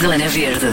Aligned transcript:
Zona 0.00 0.28
Verde. 0.28 0.66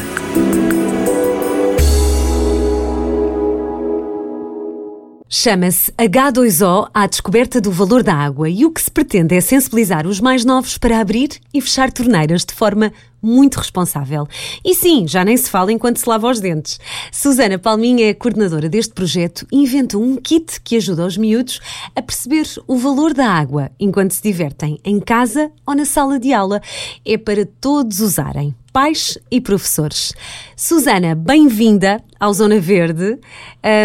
Chama-se 5.28 5.92
H2O 5.92 6.90
à 6.94 7.06
descoberta 7.06 7.60
do 7.60 7.70
valor 7.70 8.04
da 8.04 8.14
água 8.14 8.50
e 8.50 8.64
o 8.64 8.72
que 8.72 8.82
se 8.82 8.90
pretende 8.90 9.36
é 9.36 9.42
sensibilizar 9.42 10.08
os 10.08 10.22
mais 10.22 10.46
novos 10.46 10.78
para 10.78 11.02
abrir 11.02 11.32
e 11.54 11.60
fechar 11.60 11.92
torneiras 11.92 12.46
de 12.46 12.54
forma 12.54 12.94
muito 13.22 13.56
responsável. 13.56 14.26
E 14.64 14.74
sim, 14.74 15.06
já 15.06 15.26
nem 15.26 15.36
se 15.36 15.50
fala 15.50 15.74
enquanto 15.74 15.98
se 15.98 16.08
lava 16.08 16.30
os 16.30 16.40
dentes. 16.40 16.80
Susana 17.12 17.60
Palminha 17.60 18.10
é 18.10 18.14
coordenadora 18.14 18.70
deste 18.70 18.94
projeto 18.94 19.46
e 19.52 19.58
inventou 19.58 20.02
um 20.02 20.16
kit 20.16 20.62
que 20.62 20.78
ajuda 20.78 21.06
os 21.06 21.18
miúdos 21.18 21.60
a 21.94 22.02
perceber 22.02 22.48
o 22.66 22.78
valor 22.78 23.14
da 23.14 23.28
água 23.28 23.72
enquanto 23.78 24.12
se 24.12 24.24
divertem 24.24 24.80
em 24.86 25.02
casa 25.02 25.52
ou 25.66 25.76
na 25.76 25.84
sala 25.84 26.18
de 26.18 26.32
aula. 26.32 26.62
É 27.06 27.18
para 27.18 27.46
todos 27.46 28.00
usarem 28.00 28.56
pais 28.78 29.18
e 29.32 29.42
professores. 29.42 30.14
Susana, 30.56 31.16
bem-vinda 31.16 31.98
ao 32.20 32.32
Zona 32.32 32.60
Verde. 32.60 33.20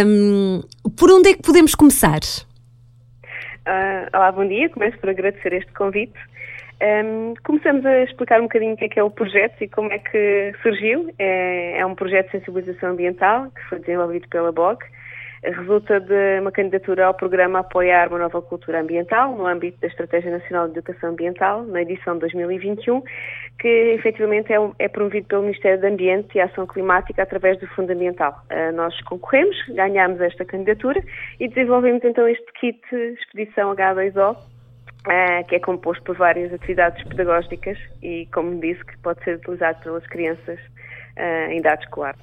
Um, 0.06 0.60
por 0.98 1.10
onde 1.10 1.30
é 1.30 1.34
que 1.34 1.40
podemos 1.40 1.74
começar? 1.74 2.20
Uh, 3.66 4.04
olá, 4.14 4.30
bom 4.32 4.46
dia. 4.46 4.68
Começo 4.68 4.98
por 4.98 5.08
agradecer 5.08 5.54
este 5.54 5.72
convite. 5.72 6.12
Um, 6.82 7.32
começamos 7.42 7.86
a 7.86 8.02
explicar 8.02 8.38
um 8.38 8.42
bocadinho 8.42 8.74
o 8.74 8.76
que 8.76 8.84
é, 8.84 8.88
que 8.90 9.00
é 9.00 9.02
o 9.02 9.08
projeto 9.08 9.62
e 9.62 9.68
como 9.68 9.90
é 9.90 9.98
que 9.98 10.52
surgiu. 10.62 11.08
É, 11.18 11.78
é 11.78 11.86
um 11.86 11.94
projeto 11.94 12.26
de 12.26 12.32
sensibilização 12.32 12.90
ambiental 12.90 13.50
que 13.50 13.62
foi 13.70 13.78
desenvolvido 13.78 14.28
pela 14.28 14.52
BOG 14.52 14.84
resulta 15.42 15.98
de 15.98 16.40
uma 16.40 16.52
candidatura 16.52 17.06
ao 17.06 17.14
programa 17.14 17.60
Apoiar 17.60 18.08
uma 18.08 18.18
Nova 18.18 18.40
Cultura 18.40 18.80
Ambiental, 18.80 19.34
no 19.36 19.46
âmbito 19.46 19.80
da 19.80 19.88
Estratégia 19.88 20.30
Nacional 20.30 20.68
de 20.68 20.78
Educação 20.78 21.10
Ambiental, 21.10 21.64
na 21.64 21.82
edição 21.82 22.14
de 22.14 22.20
2021, 22.20 23.02
que 23.58 23.68
efetivamente 23.68 24.52
é, 24.52 24.56
é 24.78 24.88
promovido 24.88 25.26
pelo 25.26 25.42
Ministério 25.42 25.80
do 25.80 25.86
Ambiente 25.86 26.36
e 26.36 26.40
Ação 26.40 26.66
Climática 26.66 27.22
através 27.22 27.58
do 27.58 27.66
Fundo 27.68 27.92
Ambiental. 27.92 28.40
Uh, 28.50 28.72
nós 28.74 28.98
concorremos, 29.02 29.56
ganhámos 29.70 30.20
esta 30.20 30.44
candidatura 30.44 31.02
e 31.40 31.48
desenvolvemos 31.48 32.04
então 32.04 32.28
este 32.28 32.52
kit 32.52 32.80
Expedição 32.94 33.74
H2O, 33.74 34.36
Uh, 35.02 35.44
que 35.48 35.56
é 35.56 35.58
composto 35.58 36.00
por 36.04 36.16
várias 36.16 36.52
atividades 36.54 37.02
pedagógicas 37.08 37.76
e, 38.00 38.28
como 38.32 38.60
disse, 38.60 38.84
que 38.84 38.96
pode 38.98 39.20
ser 39.24 39.34
utilizado 39.34 39.82
pelas 39.82 40.06
crianças 40.06 40.60
uh, 40.60 41.50
em 41.50 41.58
idade 41.58 41.82
escolar. 41.82 42.14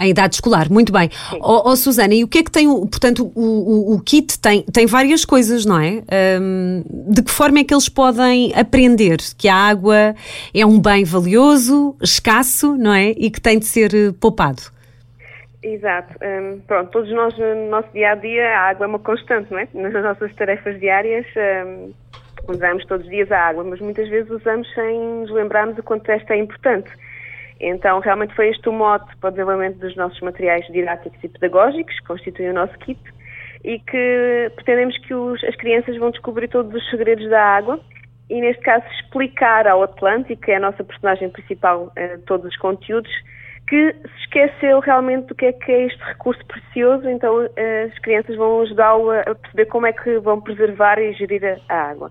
Em 0.00 0.10
idade 0.10 0.36
escolar, 0.36 0.70
muito 0.70 0.92
bem. 0.92 1.10
Ó 1.40 1.58
oh, 1.58 1.70
oh, 1.70 1.76
Susana, 1.76 2.14
e 2.14 2.24
o 2.24 2.28
que 2.28 2.38
é 2.38 2.42
que 2.42 2.50
tem, 2.50 2.66
portanto, 2.66 3.30
o, 3.34 3.92
o, 3.92 3.94
o 3.96 4.00
kit 4.00 4.38
tem, 4.40 4.62
tem 4.62 4.86
várias 4.86 5.26
coisas, 5.26 5.66
não 5.66 5.78
é? 5.78 6.02
Um, 6.40 6.82
de 7.12 7.22
que 7.22 7.30
forma 7.30 7.58
é 7.58 7.64
que 7.64 7.74
eles 7.74 7.88
podem 7.88 8.52
aprender 8.58 9.18
que 9.36 9.46
a 9.46 9.54
água 9.54 10.14
é 10.54 10.64
um 10.64 10.80
bem 10.80 11.04
valioso, 11.04 11.94
escasso, 12.02 12.76
não 12.76 12.94
é? 12.94 13.10
E 13.10 13.30
que 13.30 13.40
tem 13.40 13.58
de 13.58 13.66
ser 13.66 13.94
eh, 13.94 14.12
poupado? 14.18 14.62
Exato. 15.62 16.14
Um, 16.22 16.60
pronto, 16.60 16.90
todos 16.90 17.10
nós 17.12 17.36
no 17.36 17.68
nosso 17.68 17.88
dia 17.92 18.12
a 18.12 18.14
dia, 18.14 18.48
a 18.56 18.70
água 18.70 18.86
é 18.86 18.88
uma 18.88 18.98
constante, 18.98 19.50
não 19.50 19.58
é? 19.58 19.68
Nas 19.74 19.92
nossas 19.92 20.34
tarefas 20.34 20.80
diárias, 20.80 21.26
um, 21.66 21.92
usamos 22.48 22.84
todos 22.86 23.04
os 23.04 23.10
dias 23.10 23.30
a 23.30 23.38
água, 23.38 23.64
mas 23.64 23.80
muitas 23.80 24.08
vezes 24.08 24.30
usamos 24.30 24.72
sem 24.74 24.98
nos 24.98 25.30
lembrarmos 25.30 25.76
o 25.76 25.82
quanto 25.82 26.10
esta 26.10 26.34
é 26.34 26.38
importante. 26.38 26.90
Então, 27.60 28.00
realmente 28.00 28.34
foi 28.34 28.48
este 28.48 28.68
o 28.68 28.72
mote 28.72 29.14
para 29.18 29.28
o 29.28 29.30
desenvolvimento 29.30 29.78
dos 29.78 29.94
nossos 29.94 30.18
materiais 30.20 30.66
didáticos 30.68 31.22
e 31.22 31.28
pedagógicos, 31.28 31.98
que 32.00 32.06
constituem 32.06 32.50
o 32.50 32.54
nosso 32.54 32.76
kit, 32.78 32.98
e 33.62 33.78
que 33.78 34.50
pretendemos 34.56 34.96
que 34.98 35.12
os, 35.12 35.44
as 35.44 35.54
crianças 35.56 35.96
vão 35.98 36.10
descobrir 36.10 36.48
todos 36.48 36.74
os 36.74 36.90
segredos 36.90 37.28
da 37.28 37.42
água 37.42 37.78
e, 38.30 38.40
neste 38.40 38.62
caso, 38.62 38.84
explicar 39.00 39.66
ao 39.66 39.82
Atlântico, 39.82 40.40
que 40.40 40.52
é 40.52 40.56
a 40.56 40.60
nossa 40.60 40.82
personagem 40.82 41.28
principal, 41.28 41.92
eh, 41.96 42.18
todos 42.26 42.46
os 42.46 42.56
conteúdos, 42.56 43.10
que 43.68 43.92
se 43.92 44.20
esqueceu 44.24 44.80
realmente 44.80 45.26
do 45.26 45.34
que 45.34 45.46
é 45.46 45.52
que 45.52 45.70
é 45.70 45.86
este 45.86 46.02
recurso 46.02 46.44
precioso, 46.46 47.08
então 47.08 47.46
eh, 47.56 47.90
as 47.92 47.98
crianças 47.98 48.34
vão 48.36 48.62
ajudá-lo 48.62 49.10
a 49.10 49.34
perceber 49.34 49.66
como 49.66 49.86
é 49.86 49.92
que 49.92 50.18
vão 50.20 50.40
preservar 50.40 50.98
e 50.98 51.12
gerir 51.12 51.60
a 51.68 51.74
água. 51.74 52.10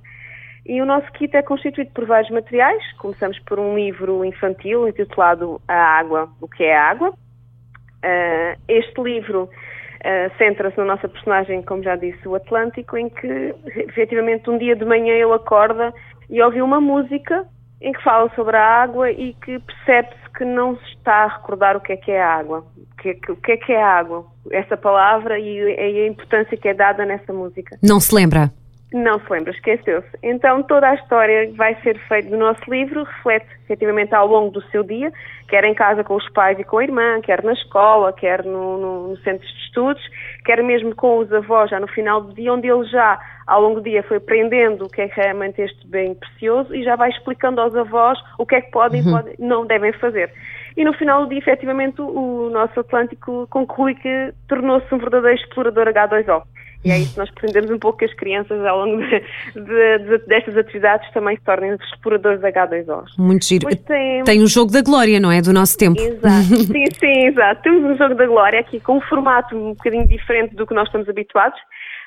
E 0.65 0.81
o 0.81 0.85
nosso 0.85 1.11
kit 1.13 1.35
é 1.35 1.41
constituído 1.41 1.91
por 1.91 2.05
vários 2.05 2.29
materiais. 2.29 2.81
Começamos 2.97 3.39
por 3.39 3.59
um 3.59 3.75
livro 3.75 4.23
infantil 4.23 4.87
intitulado 4.87 5.61
A 5.67 5.73
Água, 5.73 6.29
o 6.41 6.47
que 6.47 6.63
é 6.63 6.77
água. 6.77 7.09
Uh, 7.09 8.59
este 8.67 9.01
livro 9.01 9.43
uh, 9.43 10.37
centra-se 10.37 10.77
na 10.77 10.85
nossa 10.85 11.07
personagem, 11.07 11.61
como 11.63 11.83
já 11.83 11.95
disse, 11.95 12.27
o 12.27 12.35
Atlântico, 12.35 12.97
em 12.97 13.09
que 13.09 13.55
efetivamente 13.87 14.49
um 14.49 14.57
dia 14.57 14.75
de 14.75 14.85
manhã 14.85 15.13
ele 15.13 15.33
acorda 15.33 15.93
e 16.29 16.41
ouve 16.41 16.61
uma 16.61 16.79
música 16.79 17.45
em 17.81 17.93
que 17.93 18.03
fala 18.03 18.29
sobre 18.35 18.55
a 18.57 18.83
água 18.83 19.09
e 19.09 19.33
que 19.33 19.59
percebe-se 19.59 20.29
que 20.37 20.45
não 20.45 20.77
se 20.77 20.85
está 20.95 21.23
a 21.23 21.37
recordar 21.37 21.75
o 21.77 21.81
que 21.81 21.93
é 21.93 21.97
que 21.97 22.11
é 22.11 22.21
a 22.21 22.35
água. 22.35 22.65
O 22.91 23.01
que 23.01 23.51
é 23.51 23.57
que, 23.57 23.71
é, 23.71 23.75
é 23.75 23.81
a 23.81 23.99
água? 23.99 24.25
Essa 24.51 24.75
palavra 24.75 25.39
e 25.39 26.03
a 26.03 26.07
importância 26.07 26.57
que 26.57 26.67
é 26.67 26.73
dada 26.73 27.05
nessa 27.05 27.31
música. 27.31 27.77
Não 27.81 27.99
se 27.99 28.13
lembra? 28.13 28.51
Não 28.91 29.19
se 29.19 29.31
lembra, 29.31 29.51
esqueceu-se. 29.51 30.09
Então 30.23 30.63
toda 30.63 30.89
a 30.89 30.95
história 30.95 31.45
que 31.45 31.53
vai 31.53 31.75
ser 31.81 31.97
feita 32.07 32.29
do 32.29 32.37
nosso 32.37 32.61
livro 32.67 33.03
reflete 33.03 33.47
efetivamente 33.65 34.15
ao 34.15 34.25
longo 34.25 34.49
do 34.49 34.63
seu 34.69 34.83
dia, 34.83 35.13
quer 35.47 35.63
em 35.63 35.75
casa 35.75 36.03
com 36.03 36.15
os 36.15 36.27
pais 36.29 36.57
e 36.57 36.63
com 36.63 36.79
a 36.79 36.83
irmã, 36.83 37.21
quer 37.21 37.43
na 37.43 37.53
escola, 37.53 38.11
quer 38.11 38.43
no, 38.43 38.77
no, 38.79 39.07
no 39.09 39.17
centro 39.17 39.45
de 39.47 39.53
estudos, 39.61 40.01
quer 40.43 40.63
mesmo 40.63 40.95
com 40.95 41.19
os 41.19 41.31
avós 41.31 41.69
já 41.69 41.79
no 41.79 41.87
final 41.87 42.21
do 42.21 42.33
dia, 42.33 42.51
onde 42.51 42.67
ele 42.67 42.83
já 42.85 43.19
ao 43.45 43.61
longo 43.61 43.75
do 43.75 43.83
dia 43.83 44.01
foi 44.01 44.17
aprendendo 44.17 44.85
o 44.85 44.89
que 44.89 45.01
é 45.01 45.05
realmente 45.05 45.61
este 45.61 45.87
bem 45.87 46.15
precioso 46.15 46.73
e 46.73 46.83
já 46.83 46.95
vai 46.95 47.09
explicando 47.11 47.61
aos 47.61 47.75
avós 47.75 48.17
o 48.39 48.45
que 48.45 48.55
é 48.55 48.61
que 48.61 48.71
podem 48.71 49.01
uhum. 49.01 49.07
e 49.07 49.11
pode, 49.11 49.35
não 49.37 49.65
devem 49.67 49.93
fazer. 49.93 50.31
E 50.75 50.83
no 50.83 50.93
final 50.93 51.23
do 51.23 51.29
dia, 51.29 51.39
efetivamente, 51.39 52.01
o, 52.01 52.07
o 52.07 52.49
nosso 52.49 52.79
Atlântico 52.79 53.47
conclui 53.49 53.95
que 53.95 54.33
tornou-se 54.47 54.93
um 54.93 54.97
verdadeiro 54.97 55.37
explorador 55.37 55.87
H2O. 55.87 56.43
E 56.83 56.91
é 56.91 56.97
isso 56.97 57.13
que 57.13 57.19
nós 57.19 57.29
pretendemos 57.31 57.71
um 57.71 57.79
pouco 57.79 57.97
que 57.97 58.05
as 58.05 58.13
crianças, 58.13 58.65
ao 58.65 58.85
longo 58.85 59.01
de, 59.01 59.19
de, 59.53 59.97
de, 59.99 60.17
destas 60.27 60.55
atividades, 60.55 61.11
também 61.11 61.35
se 61.35 61.43
tornem 61.43 61.75
exploradores 61.75 62.39
da 62.39 62.51
H2O. 62.51 63.03
Muito 63.17 63.45
giro. 63.45 63.67
Tem... 63.85 64.23
tem 64.23 64.41
o 64.41 64.47
jogo 64.47 64.71
da 64.71 64.81
glória, 64.81 65.19
não 65.19 65.29
é? 65.31 65.41
Do 65.41 65.51
nosso 65.51 65.77
tempo. 65.77 65.99
Exato. 65.99 66.55
sim, 66.71 66.85
sim, 66.97 67.27
exato. 67.27 67.61
Temos 67.63 67.83
um 67.83 67.97
jogo 67.97 68.15
da 68.15 68.25
glória 68.25 68.59
aqui 68.61 68.79
com 68.79 68.97
um 68.97 69.01
formato 69.01 69.55
um 69.57 69.73
bocadinho 69.73 70.07
diferente 70.07 70.55
do 70.55 70.65
que 70.65 70.73
nós 70.73 70.87
estamos 70.87 71.09
habituados. 71.09 71.59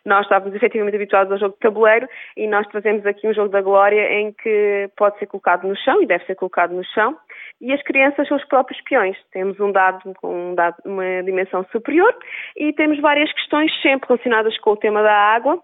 Nós 0.05 0.23
estávamos 0.23 0.55
efetivamente 0.55 0.97
habituados 0.97 1.33
ao 1.33 1.39
jogo 1.39 1.55
de 1.55 1.61
tabuleiro 1.61 2.09
e 2.37 2.49
nós 2.49 2.67
trazemos 2.69 3.05
aqui 3.07 3.29
um 3.29 3.35
jogo 3.35 3.51
da 3.51 3.61
glória 3.61 4.13
em 4.13 4.33
que 4.33 4.91
pode 4.97 5.19
ser 5.19 5.27
colocado 5.27 5.69
no 5.69 5.77
chão 5.77 6.03
e 6.03 6.07
deve 6.07 6.25
ser 6.25 6.35
colocado 6.35 6.75
no 6.75 6.85
chão 6.85 7.17
e 7.63 7.73
as 7.73 7.81
crianças 7.83 8.27
são 8.27 8.37
os 8.37 8.45
próprios 8.47 8.81
peões. 8.83 9.17
Temos 9.31 9.59
um 9.61 9.71
dado 9.71 10.13
com 10.21 10.51
um 10.51 10.55
dado, 10.55 10.77
uma 10.85 11.23
dimensão 11.23 11.65
superior 11.71 12.13
e 12.57 12.73
temos 12.73 13.01
várias 13.01 13.33
questões 13.33 13.73
sempre 13.81 14.09
relacionadas 14.09 14.59
com 14.59 14.73
o 14.73 14.77
tema 14.77 15.01
da 15.01 15.15
água, 15.15 15.63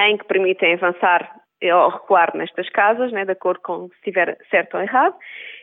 em 0.00 0.18
que 0.18 0.24
permitem 0.24 0.74
avançar 0.74 1.36
ou 1.62 1.88
recuar 1.90 2.36
nestas 2.36 2.68
casas, 2.70 3.12
né, 3.12 3.24
de 3.24 3.30
acordo 3.30 3.60
com 3.60 3.88
se 3.88 3.94
estiver 3.94 4.36
certo 4.50 4.74
ou 4.74 4.82
errado. 4.82 5.14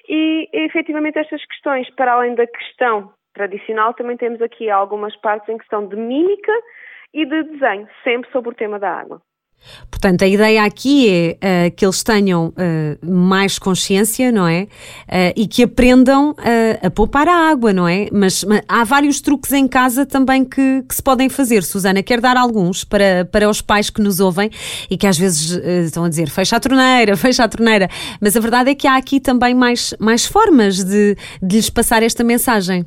E, 0.07 0.47
efetivamente, 0.53 1.19
estas 1.19 1.43
questões, 1.45 1.93
para 1.93 2.13
além 2.13 2.35
da 2.35 2.47
questão 2.47 3.11
tradicional, 3.33 3.93
também 3.93 4.15
temos 4.15 4.41
aqui 4.41 4.69
algumas 4.69 5.13
partes 5.17 5.49
em 5.49 5.57
questão 5.57 5.85
de 5.85 5.97
mímica 5.97 6.53
e 7.13 7.25
de 7.25 7.43
desenho, 7.43 7.89
sempre 8.03 8.31
sobre 8.31 8.51
o 8.51 8.55
tema 8.55 8.79
da 8.79 8.91
água. 8.91 9.21
Portanto, 9.89 10.23
a 10.23 10.27
ideia 10.27 10.63
aqui 10.63 11.09
é 11.09 11.67
uh, 11.67 11.75
que 11.75 11.85
eles 11.85 12.01
tenham 12.03 12.47
uh, 12.47 13.11
mais 13.11 13.59
consciência, 13.59 14.31
não 14.31 14.47
é? 14.47 14.63
Uh, 14.63 15.33
e 15.35 15.47
que 15.47 15.63
aprendam 15.63 16.35
a 16.81 16.89
poupar 16.89 17.27
a 17.27 17.49
água, 17.49 17.73
não 17.73 17.87
é? 17.87 18.07
Mas, 18.11 18.43
mas, 18.43 18.61
há 18.67 18.83
vários 18.83 19.19
truques 19.21 19.51
em 19.51 19.67
casa 19.67 20.05
também 20.05 20.45
que, 20.45 20.83
que, 20.87 20.95
se 20.95 21.01
podem 21.01 21.29
fazer. 21.29 21.63
Susana, 21.63 22.01
quer 22.01 22.21
dar 22.21 22.37
alguns 22.37 22.83
para, 22.83 23.27
para 23.31 23.49
os 23.49 23.61
pais 23.61 23.89
que 23.89 24.01
nos 24.01 24.19
ouvem 24.19 24.49
e 24.89 24.97
que 24.97 25.05
às 25.05 25.17
vezes 25.17 25.51
estão 25.85 26.05
a 26.05 26.09
dizer 26.09 26.29
fecha 26.29 26.55
a 26.55 26.59
torneira, 26.59 27.15
fecha 27.17 27.43
a 27.43 27.47
torneira. 27.47 27.89
Mas 28.21 28.35
a 28.35 28.39
verdade 28.39 28.71
é 28.71 28.75
que 28.75 28.87
há 28.87 28.95
aqui 28.95 29.19
também 29.19 29.53
mais, 29.53 29.93
mais 29.99 30.25
formas 30.25 30.83
de, 30.83 31.15
de 31.41 31.57
lhes 31.57 31.69
passar 31.69 32.03
esta 32.03 32.23
mensagem. 32.23 32.85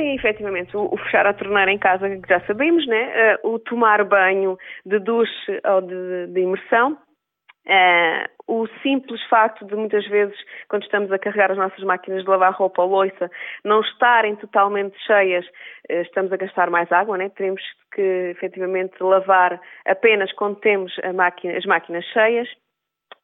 Sim, 0.00 0.14
efetivamente, 0.14 0.74
o, 0.74 0.88
o, 0.90 0.96
fechar 0.96 1.26
a 1.26 1.34
torneira 1.34 1.70
em 1.70 1.76
casa, 1.76 2.08
que 2.08 2.26
já 2.26 2.40
sabemos, 2.46 2.86
né? 2.86 3.36
Uh, 3.44 3.52
o 3.52 3.58
tomar 3.58 4.02
banho 4.02 4.56
de 4.86 4.98
duche 4.98 5.60
ou 5.62 5.82
de, 5.82 6.26
de 6.28 6.40
imersão, 6.40 6.92
uh, 7.66 8.28
o 8.48 8.66
simples 8.82 9.22
facto 9.24 9.66
de 9.66 9.76
muitas 9.76 10.06
vezes, 10.06 10.34
quando 10.70 10.84
estamos 10.84 11.12
a 11.12 11.18
carregar 11.18 11.52
as 11.52 11.58
nossas 11.58 11.84
máquinas 11.84 12.24
de 12.24 12.30
lavar 12.30 12.54
roupa 12.54 12.80
ou 12.80 12.88
louça, 12.88 13.30
não 13.62 13.82
estarem 13.82 14.36
totalmente 14.36 14.96
cheias, 15.04 15.44
uh, 15.90 16.00
estamos 16.00 16.32
a 16.32 16.38
gastar 16.38 16.70
mais 16.70 16.90
água, 16.90 17.18
né? 17.18 17.28
Teremos 17.28 17.60
que 17.94 18.30
efetivamente 18.30 18.94
lavar 19.02 19.60
apenas 19.84 20.32
quando 20.32 20.60
temos 20.60 20.94
máquina, 21.14 21.58
as 21.58 21.66
máquinas 21.66 22.06
cheias. 22.06 22.48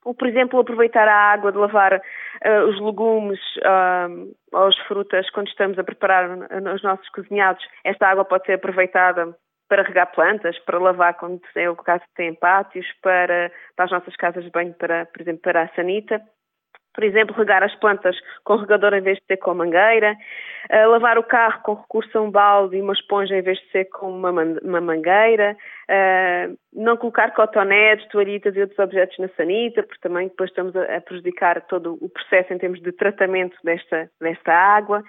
Ou, 0.06 0.14
por 0.14 0.29
exemplo, 0.29 0.61
aproveitar 0.61 1.08
a 1.08 1.32
água 1.32 1.50
de 1.50 1.58
lavar 1.58 1.94
uh, 1.94 2.69
os 2.69 2.81
legumes 2.81 3.41
uh, 3.56 4.32
ou 4.53 4.69
as 4.69 4.79
frutas 4.87 5.29
quando 5.31 5.49
estamos 5.49 5.76
a 5.81 5.82
preparar 5.82 6.31
os 6.73 6.82
nossos 6.85 7.08
cozinhados. 7.08 7.67
Esta 7.82 8.06
água 8.06 8.25
pode 8.25 8.47
ser 8.47 8.53
aproveitada 8.53 9.37
para 9.69 9.82
regar 9.82 10.12
plantas, 10.12 10.56
para 10.61 10.79
lavar 10.79 11.14
quando 11.14 11.41
é 11.56 11.69
o 11.69 11.75
caso 11.75 12.05
de 12.05 12.14
tem 12.14 12.32
pátios, 12.35 12.87
para, 13.03 13.50
para 13.75 13.87
as 13.87 13.91
nossas 13.91 14.14
casas 14.14 14.44
de 14.44 14.50
banho, 14.53 14.75
para, 14.75 15.06
por 15.06 15.20
exemplo, 15.20 15.43
para 15.43 15.62
a 15.62 15.75
sanita. 15.75 16.23
Por 16.96 17.04
exemplo, 17.04 17.37
regar 17.37 17.62
as 17.62 17.75
plantas 17.76 18.16
com 18.43 18.56
regador 18.56 18.94
em 18.94 19.02
vez 19.02 19.19
de 19.19 19.25
ser 19.26 19.37
com 19.37 19.54
mangueira, 19.54 20.16
uh, 20.72 20.88
lavar 20.88 21.19
o 21.19 21.22
carro 21.22 21.62
com 21.62 21.75
recurso 21.75 22.19
a 22.19 22.22
um 22.22 22.31
balde 22.31 22.76
e 22.76 22.81
uma 22.81 22.94
esponja 22.94 23.37
em 23.37 23.43
vez 23.43 23.58
de 23.58 23.70
ser 23.70 23.84
com 23.84 24.10
uma, 24.10 24.32
man 24.32 24.56
uma 24.62 24.81
mangueira, 24.81 25.54
uh, 25.90 26.58
não 26.72 26.96
colocar 26.96 27.32
cotonetes, 27.32 28.08
toalhitas 28.08 28.56
e 28.56 28.60
outros 28.62 28.78
objetos 28.78 29.19
na 29.19 29.28
sanita, 29.37 29.82
porque 29.82 30.00
também 30.00 30.28
depois 30.28 30.48
estamos 30.48 30.75
a, 30.75 30.96
a 30.96 31.00
prejudicar 31.02 31.60
todo 31.66 31.98
o 32.00 32.08
processo 32.08 32.54
em 32.54 32.58
termos 32.58 32.81
de 32.81 32.90
tratamento 32.93 33.56
desta, 33.62 34.10
desta 34.19 34.52
água. 34.52 35.04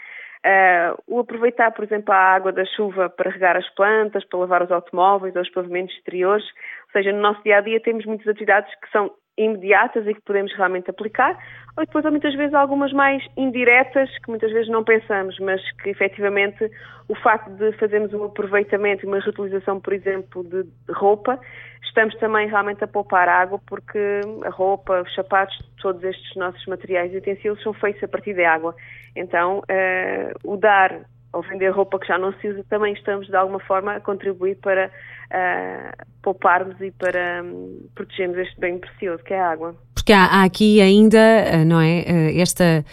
Uh, 0.45 1.01
o 1.07 1.19
aproveitar, 1.19 1.71
por 1.71 1.83
exemplo, 1.83 2.13
a 2.13 2.17
água 2.17 2.51
da 2.51 2.65
chuva 2.65 3.09
para 3.09 3.31
regar 3.31 3.57
as 3.57 3.67
plantas, 3.75 4.23
para 4.25 4.39
lavar 4.39 4.63
os 4.63 4.71
automóveis 4.71 5.35
ou 5.35 5.41
os 5.41 5.49
pavimentos 5.49 5.95
exteriores. 5.95 6.45
Ou 6.45 6.91
seja, 6.91 7.13
no 7.13 7.21
nosso 7.21 7.41
dia 7.43 7.57
a 7.57 7.61
dia 7.61 7.79
temos 7.79 8.05
muitas 8.05 8.27
atividades 8.27 8.73
que 8.75 8.89
são 8.91 9.11
imediatas 9.37 10.07
e 10.07 10.13
que 10.13 10.21
podemos 10.21 10.53
realmente 10.55 10.89
aplicar, 10.89 11.37
ou 11.77 11.85
depois 11.85 12.05
há 12.05 12.11
muitas 12.11 12.33
vezes 12.35 12.53
algumas 12.53 12.91
mais 12.91 13.23
indiretas 13.37 14.09
que 14.19 14.29
muitas 14.29 14.51
vezes 14.51 14.67
não 14.67 14.83
pensamos, 14.83 15.37
mas 15.39 15.61
que 15.83 15.89
efetivamente 15.89 16.71
o 17.07 17.15
facto 17.15 17.49
de 17.51 17.71
fazermos 17.73 18.13
um 18.13 18.23
aproveitamento 18.23 19.05
e 19.05 19.07
uma 19.07 19.19
reutilização, 19.19 19.79
por 19.79 19.93
exemplo, 19.93 20.43
de 20.43 20.65
roupa, 20.91 21.39
estamos 21.83 22.15
também 22.15 22.47
realmente 22.47 22.83
a 22.83 22.87
poupar 22.87 23.29
água 23.29 23.59
porque 23.67 24.21
a 24.43 24.49
roupa, 24.49 25.01
os 25.01 25.13
sapatos, 25.13 25.57
todos 25.81 26.03
estes 26.03 26.35
nossos 26.35 26.65
materiais 26.65 27.13
e 27.13 27.17
utensílios 27.17 27.61
são 27.61 27.73
feitos 27.73 28.03
a 28.03 28.07
partir 28.07 28.33
de 28.33 28.43
água. 28.43 28.75
Então, 29.15 29.59
uh, 29.59 30.51
o 30.51 30.57
dar 30.57 31.01
ou 31.33 31.41
vender 31.43 31.69
roupa 31.69 31.99
que 31.99 32.07
já 32.07 32.17
não 32.17 32.33
se 32.39 32.47
usa, 32.47 32.63
também 32.69 32.93
estamos 32.93 33.27
de 33.27 33.35
alguma 33.35 33.59
forma 33.59 33.95
a 33.95 33.99
contribuir 33.99 34.55
para 34.57 34.87
uh, 34.87 36.05
pouparmos 36.21 36.79
e 36.81 36.91
para 36.91 37.43
um, 37.43 37.87
protegermos 37.93 38.37
este 38.37 38.59
bem 38.59 38.77
precioso 38.79 39.23
que 39.23 39.33
é 39.33 39.39
a 39.39 39.51
água. 39.51 39.75
Porque 39.93 40.13
há, 40.13 40.25
há 40.25 40.43
aqui 40.43 40.79
ainda, 40.79 41.19
ah, 41.19 41.65
não 41.65 41.81
é, 41.81 42.05
ah, 42.07 42.41
esta, 42.41 42.85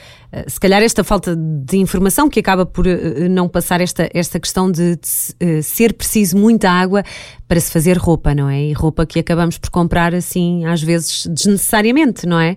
se 0.49 0.59
calhar 0.59 0.83
esta 0.83 1.05
falta 1.05 1.37
de 1.37 1.77
informação 1.77 2.29
que 2.29 2.41
acaba 2.41 2.67
por 2.67 2.87
não 3.31 3.49
passar 3.49 3.81
esta, 3.81 4.09
esta 4.13 4.41
questão 4.41 4.71
de, 4.71 4.97
de 4.97 5.63
ser 5.63 5.95
preciso 5.95 6.37
muita 6.37 6.69
água 6.69 7.05
para 7.47 7.61
se 7.61 7.73
fazer 7.73 7.97
roupa, 7.97 8.35
não 8.35 8.51
é? 8.51 8.61
E 8.65 8.73
roupa 8.73 9.07
que 9.07 9.21
acabamos 9.21 9.59
por 9.59 9.71
comprar 9.71 10.13
assim, 10.13 10.65
às 10.67 10.83
vezes 10.83 11.27
desnecessariamente, 11.29 12.27
não 12.27 12.41
é? 12.41 12.57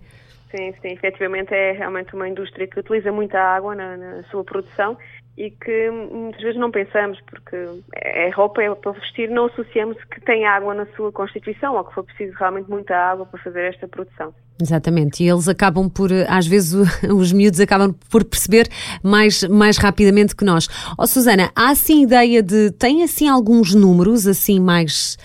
Sim, 0.51 0.73
sim, 0.81 0.89
efetivamente 0.93 1.53
é 1.53 1.73
realmente 1.73 2.15
uma 2.15 2.27
indústria 2.27 2.67
que 2.67 2.79
utiliza 2.79 3.11
muita 3.11 3.39
água 3.39 3.75
na, 3.75 3.97
na 3.97 4.23
sua 4.23 4.43
produção 4.43 4.97
e 5.37 5.51
que 5.51 5.91
muitas 5.91 6.41
vezes 6.41 6.59
não 6.59 6.71
pensamos, 6.71 7.19
porque 7.29 7.55
é 7.93 8.29
roupa, 8.29 8.63
é 8.63 8.73
para 8.73 8.91
vestir, 8.93 9.29
não 9.29 9.45
associamos 9.45 9.95
que 10.05 10.19
tem 10.21 10.45
água 10.45 10.73
na 10.73 10.87
sua 10.95 11.11
constituição 11.11 11.75
ou 11.75 11.83
que 11.83 11.93
foi 11.93 12.03
preciso 12.03 12.35
realmente 12.37 12.67
muita 12.67 12.95
água 12.95 13.25
para 13.25 13.39
fazer 13.43 13.65
esta 13.65 13.87
produção. 13.87 14.33
Exatamente, 14.59 15.23
e 15.23 15.29
eles 15.29 15.47
acabam 15.47 15.87
por, 15.87 16.09
às 16.27 16.47
vezes 16.47 16.73
os 17.13 17.31
miúdos 17.31 17.59
acabam 17.59 17.93
por 18.09 18.23
perceber 18.23 18.67
mais, 19.03 19.43
mais 19.43 19.77
rapidamente 19.77 20.35
que 20.35 20.43
nós. 20.43 20.67
Ó 20.97 21.03
oh, 21.03 21.07
Susana, 21.07 21.51
há 21.55 21.69
assim 21.69 22.01
ideia 22.01 22.41
de, 22.41 22.71
tem 22.71 23.03
assim 23.03 23.29
alguns 23.29 23.75
números 23.75 24.25
assim 24.25 24.59
mais 24.59 25.17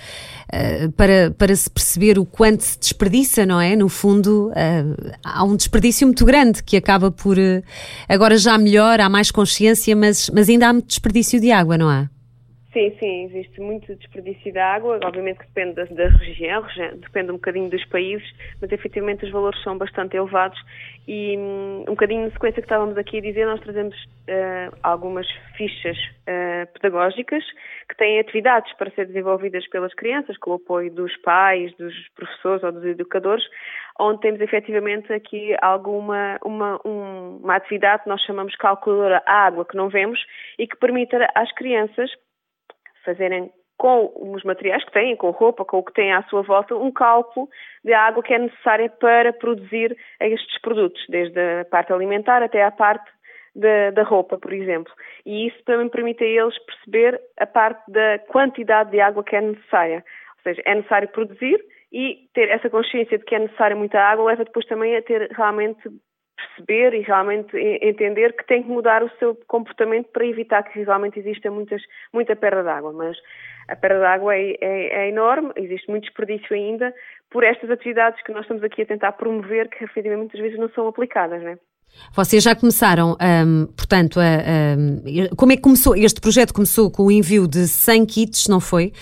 eh, 0.55 0.89
para, 0.89 1.31
para 1.31 1.57
se 1.57 1.71
perceber 1.71 2.19
o 2.19 2.27
quanto 2.27 2.61
se 2.61 2.79
desperdiça, 2.79 3.47
não 3.47 3.59
é? 3.59 3.75
No 3.75 3.89
fundo, 3.89 4.51
uh, 4.51 5.13
há 5.25 5.43
um 5.45 5.57
desperdício 5.57 6.07
muito 6.07 6.27
grande 6.27 6.63
que 6.63 6.77
acaba 6.77 7.11
por. 7.11 7.39
Uh, 7.39 7.63
agora 8.07 8.37
já 8.37 8.59
melhor, 8.59 9.01
há 9.01 9.09
mais 9.09 9.31
consciência, 9.31 9.97
mas, 9.97 10.29
mas 10.29 10.51
ainda 10.51 10.69
há 10.69 10.73
muito 10.75 10.89
desperdício 10.89 11.41
de 11.41 11.51
água, 11.51 11.79
não 11.79 11.89
há? 11.89 12.11
Sim, 12.73 12.97
sim, 12.99 13.25
existe 13.25 13.61
muito 13.61 13.95
desperdício 13.95 14.51
de 14.51 14.59
água, 14.59 14.99
obviamente 15.05 15.41
que 15.41 15.47
depende 15.47 15.75
da, 15.75 15.85
da 15.85 16.09
região, 16.09 16.65
depende 16.97 17.31
um 17.31 17.35
bocadinho 17.35 17.69
dos 17.69 17.85
países, 17.85 18.27
mas 18.63 18.73
efetivamente 18.73 19.27
os 19.27 19.31
valores 19.31 19.63
são 19.63 19.77
bastante 19.77 20.17
elevados 20.17 20.59
e 21.07 21.37
um, 21.37 21.83
um 21.83 21.93
bocadinho 21.93 22.23
na 22.23 22.31
sequência 22.31 22.63
que 22.63 22.67
estávamos 22.67 22.97
aqui 22.97 23.19
a 23.19 23.21
dizer, 23.21 23.45
nós 23.45 23.61
trazemos 23.61 23.95
uh, 23.95 24.75
algumas 24.83 25.27
fichas 25.55 25.99
uh, 25.99 26.73
pedagógicas 26.73 27.45
que 27.91 27.97
têm 27.99 28.19
atividades 28.19 28.73
para 28.79 28.91
ser 28.93 29.07
desenvolvidas 29.07 29.69
pelas 29.69 29.93
crianças, 29.93 30.39
com 30.39 30.53
o 30.53 30.55
apoio 30.55 30.91
dos 30.91 31.15
pais, 31.19 31.77
dos 31.77 31.95
professores 32.17 32.63
ou 32.65 32.73
dos 32.73 32.87
educadores, 32.87 33.45
onde 34.01 34.21
temos 34.21 34.41
efetivamente 34.41 35.13
aqui 35.13 35.55
alguma 35.61 36.39
uma, 36.43 36.81
um, 36.87 37.37
uma 37.43 37.57
atividade 37.57 38.05
que 38.05 38.09
nós 38.09 38.23
chamamos 38.23 38.57
calculadora 38.57 39.23
água, 39.27 39.67
que 39.67 39.77
não 39.77 39.91
vemos, 39.91 40.19
e 40.59 40.67
que 40.67 40.79
permite 40.79 41.15
às 41.35 41.53
crianças 41.53 42.11
fazerem 43.05 43.51
com 43.79 44.13
os 44.15 44.45
materiais 44.45 44.85
que 44.85 44.93
têm, 44.93 45.17
com 45.17 45.31
roupa, 45.31 45.65
com 45.65 45.79
o 45.79 45.83
que 45.83 45.93
têm 45.93 46.13
à 46.13 46.23
sua 46.25 46.43
volta, 46.43 46.77
um 46.77 46.93
cálculo 46.93 47.49
de 47.85 47.93
água 47.93 48.23
que 48.23 48.33
é 48.33 48.39
necessária 48.39 48.89
para 48.89 49.33
produzir 49.33 49.97
estes 50.21 50.61
produtos, 50.61 51.05
desde 51.09 51.39
a 51.61 51.65
parte 51.65 51.93
alimentar 51.93 52.43
até 52.43 52.63
à 52.63 52.71
parte 52.71 53.11
da, 53.57 53.91
da, 53.91 54.05
roupa, 54.05 54.39
por 54.39 54.53
exemplo. 54.53 54.93
E 55.27 55.49
isso 55.49 55.63
também 55.65 55.89
permite 55.89 56.23
a 56.23 56.27
eles 56.27 56.57
perceber 56.65 57.21
a 57.39 57.47
parte 57.47 57.83
da 57.91 58.19
quantidade 58.29 58.93
de 58.93 59.01
água 59.01 59.25
que 59.25 59.35
é 59.35 59.41
necessária. 59.41 60.05
Ou 60.37 60.43
seja, 60.45 60.63
é 60.65 60.75
necessário 60.75 61.09
produzir 61.09 61.61
e 61.93 62.29
ter 62.35 62.49
essa 62.51 62.71
consciência 62.71 63.19
de 63.19 63.25
que 63.25 63.35
é 63.35 63.41
necessária 63.41 63.77
muita 63.77 64.01
água 64.01 64.27
leva 64.27 64.45
depois 64.45 64.65
também 64.67 64.97
a 64.97 65.03
ter 65.03 65.31
realmente 65.33 65.83
perceber 66.37 66.95
e 66.95 67.01
realmente 67.01 67.57
entender 67.57 68.35
que 68.35 68.47
tem 68.47 68.63
que 68.63 68.69
mudar 68.69 69.03
o 69.03 69.11
seu 69.19 69.35
comportamento 69.47 70.09
para 70.09 70.27
evitar 70.27 70.63
que 70.63 70.83
realmente 70.83 71.19
exista 71.19 71.51
muitas, 71.51 71.83
muita 72.13 72.35
perda 72.37 72.63
de 72.63 72.69
água. 72.69 72.93
Mas 72.93 73.17
a 73.69 73.77
perda 73.77 74.01
de 74.01 74.05
água 74.05 74.37
é, 74.37 74.57
é, 74.61 74.87
é, 75.05 75.09
enorme, 75.09 75.53
existe 75.57 75.91
muito 75.91 76.05
desperdício 76.05 76.55
ainda 76.55 76.95
por 77.31 77.45
estas 77.45 77.71
atividades 77.71 78.23
que 78.23 78.33
nós 78.33 78.43
estamos 78.43 78.63
aqui 78.63 78.83
a 78.83 78.87
tentar 78.87 79.13
promover 79.13 79.69
que 79.69 79.85
efetivamente 79.85 80.33
muitas 80.33 80.41
vezes 80.41 80.59
não 80.59 80.69
são 80.71 80.89
aplicadas, 80.89 81.43
né? 81.43 81.59
Vocês 82.15 82.43
já 82.43 82.55
começaram, 82.55 83.17
um, 83.47 83.67
portanto, 83.75 84.21
a, 84.21 84.77
um, 84.77 85.35
como 85.35 85.53
é 85.53 85.57
que 85.57 85.63
começou? 85.63 85.97
Este 85.97 86.21
projeto 86.21 86.53
começou 86.53 86.91
com 86.91 87.05
o 87.05 87.11
envio 87.11 87.49
de 87.49 87.67
100 87.67 88.05
kits, 88.05 88.49
não 88.49 88.61
foi? 88.61 88.93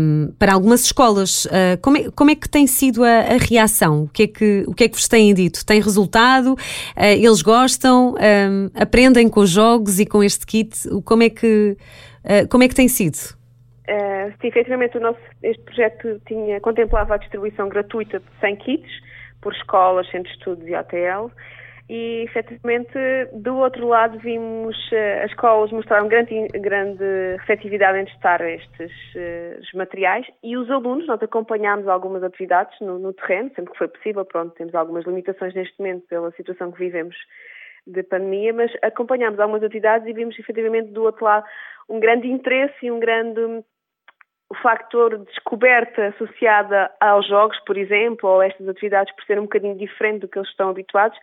Um, 0.00 0.32
para 0.38 0.54
algumas 0.54 0.82
escolas. 0.82 1.44
Uh, 1.44 1.78
como, 1.82 1.98
é, 1.98 2.10
como, 2.10 2.30
é, 2.30 2.34
que 2.34 2.48
tem 2.48 2.66
sido 2.66 3.04
a, 3.04 3.18
a, 3.18 3.36
reação? 3.36 4.04
O 4.04 4.08
que, 4.08 4.22
é 4.22 4.26
que, 4.26 4.64
o 4.66 4.74
que 4.74 4.84
é 4.84 4.88
que 4.88 4.94
vos 4.94 5.06
têm 5.06 5.34
dito? 5.34 5.64
Tem 5.66 5.78
resultado? 5.78 6.52
Uh, 6.52 6.56
eles 6.96 7.42
gostam? 7.42 8.14
aprendem 8.74 9.28
com 9.28 9.40
os 9.40 9.50
jogos 9.50 10.00
e 10.00 10.06
com 10.06 10.24
este 10.24 10.46
kit? 10.46 10.74
Como 11.04 11.22
é 11.22 11.28
que, 11.28 11.76
uh, 12.24 12.48
como 12.48 12.64
é 12.64 12.68
que 12.68 12.74
tem 12.74 12.88
sido? 12.88 13.16
Uh, 13.16 14.32
sim, 14.40 14.48
efetivamente 14.48 14.96
o 14.96 15.00
nosso, 15.00 15.20
este 15.42 15.62
projeto 15.64 16.20
tinha, 16.26 16.60
contemplava 16.60 17.14
a 17.14 17.16
distribuição 17.18 17.68
gratuita 17.68 18.20
de 18.20 18.26
100 18.40 18.56
kits 18.56 18.90
por 19.40 19.52
escolas, 19.52 20.10
centros 20.10 20.32
de 20.32 20.38
estudos 20.38 20.66
e 20.66 20.74
ATL 20.74 21.30
e 21.88 22.24
efetivamente 22.24 22.92
do 23.32 23.56
outro 23.56 23.88
lado 23.88 24.18
vimos 24.18 24.76
uh, 24.92 25.24
as 25.24 25.30
escolas 25.30 25.72
mostraram 25.72 26.06
grande, 26.06 26.46
grande 26.48 27.04
receptividade 27.40 27.98
em 27.98 28.04
testar 28.04 28.40
estes 28.42 28.92
uh, 29.14 29.76
materiais. 29.76 30.26
E 30.42 30.56
os 30.56 30.70
alunos, 30.70 31.06
nós 31.06 31.22
acompanhámos 31.22 31.88
algumas 31.88 32.22
atividades 32.22 32.78
no, 32.80 32.98
no, 32.98 33.14
terreno, 33.14 33.50
sempre 33.54 33.72
que 33.72 33.78
foi 33.78 33.88
possível, 33.88 34.24
pronto, 34.24 34.54
temos 34.54 34.74
algumas 34.74 35.06
limitações 35.06 35.54
neste 35.54 35.78
momento 35.78 36.06
pela 36.08 36.30
situação 36.32 36.70
que 36.70 36.78
vivemos 36.78 37.16
de 37.86 38.02
pandemia, 38.02 38.52
mas 38.52 38.70
acompanhámos 38.82 39.40
algumas 39.40 39.62
atividades 39.62 40.06
e 40.06 40.12
vimos 40.12 40.38
efetivamente 40.38 40.90
do 40.90 41.04
outro 41.04 41.24
lado 41.24 41.46
um 41.88 41.98
grande 41.98 42.28
interesse 42.28 42.74
e 42.82 42.90
um 42.90 43.00
grande 43.00 43.40
o 44.50 44.54
factor 44.62 45.18
de 45.18 45.24
descoberta 45.26 46.06
associada 46.08 46.90
aos 47.00 47.26
jogos, 47.28 47.58
por 47.66 47.76
exemplo, 47.76 48.28
ou 48.28 48.42
estas 48.42 48.66
atividades 48.66 49.14
por 49.14 49.24
ser 49.24 49.38
um 49.38 49.42
bocadinho 49.42 49.76
diferente 49.76 50.20
do 50.20 50.28
que 50.28 50.38
eles 50.38 50.48
estão 50.48 50.70
habituados, 50.70 51.18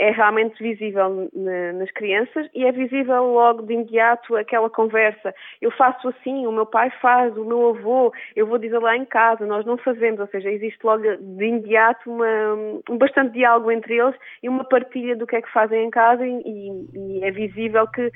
é 0.00 0.10
realmente 0.10 0.60
visível 0.62 1.30
nas 1.34 1.90
crianças 1.90 2.48
e 2.54 2.64
é 2.64 2.72
visível 2.72 3.22
logo 3.22 3.62
de 3.62 3.74
imediato 3.74 4.34
aquela 4.34 4.70
conversa. 4.70 5.34
Eu 5.60 5.70
faço 5.72 6.08
assim, 6.08 6.46
o 6.46 6.52
meu 6.52 6.64
pai 6.64 6.90
faz, 7.02 7.36
o 7.36 7.44
meu 7.44 7.68
avô, 7.68 8.10
eu 8.34 8.46
vou 8.46 8.56
dizer 8.56 8.78
lá 8.78 8.96
em 8.96 9.04
casa, 9.04 9.44
nós 9.44 9.66
não 9.66 9.76
fazemos, 9.76 10.18
ou 10.18 10.26
seja, 10.28 10.50
existe 10.50 10.82
logo 10.82 11.02
de 11.02 11.44
imediato 11.44 12.10
uma, 12.10 12.26
um 12.88 12.96
bastante 12.96 13.34
diálogo 13.34 13.70
entre 13.70 13.98
eles 13.98 14.16
e 14.42 14.48
uma 14.48 14.64
partilha 14.64 15.14
do 15.14 15.26
que 15.26 15.36
é 15.36 15.42
que 15.42 15.52
fazem 15.52 15.84
em 15.84 15.90
casa 15.90 16.26
e, 16.26 16.86
e 16.94 17.22
é 17.22 17.30
visível 17.30 17.86
que 17.88 18.10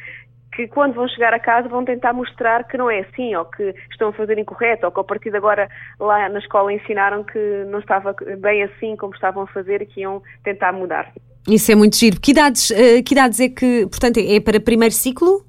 que 0.55 0.69
quando 0.69 0.95
vão 0.95 1.09
chegar 1.09 1.35
a 1.35 1.41
casa 1.41 1.69
vão 1.69 1.85
tentar 1.85 2.13
mostrar 2.13 2.63
que 2.63 2.79
não 2.79 2.89
é 2.89 3.01
assim, 3.01 3.35
ou 3.35 3.45
que 3.45 3.75
estão 3.91 4.11
a 4.11 4.13
fazer 4.13 4.39
incorreto, 4.39 4.87
ou 4.87 4.93
que 4.93 5.01
a 5.01 5.05
partir 5.05 5.33
de 5.33 5.37
agora 5.37 5.69
lá 5.99 6.29
na 6.29 6.39
escola 6.39 6.73
ensinaram 6.73 7.25
que 7.25 7.65
não 7.67 7.81
estava 7.81 8.15
bem 8.39 8.63
assim 8.63 8.95
como 8.97 9.13
estavam 9.13 9.43
a 9.43 9.47
fazer 9.49 9.83
e 9.83 9.87
que 9.87 10.03
iam 10.03 10.23
tentar 10.45 10.73
mudar. 10.73 11.13
Isso 11.49 11.71
é 11.71 11.75
muito 11.75 11.97
giro. 11.97 12.21
Que 12.21 12.31
idades, 12.31 12.71
uh, 12.71 13.03
que 13.05 13.15
idades 13.15 13.41
é 13.41 13.49
que, 13.49 13.87
portanto, 13.87 14.19
é 14.19 14.41
para 14.41 14.59
primeiro 14.61 14.95
ciclo? 14.95 15.45